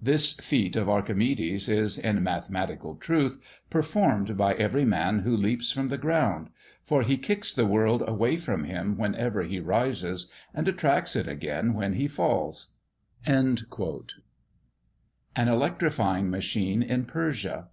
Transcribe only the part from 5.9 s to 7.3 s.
ground; for he